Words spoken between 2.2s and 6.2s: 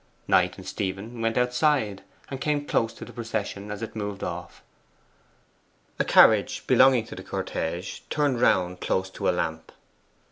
and came close to the procession as it moved off. A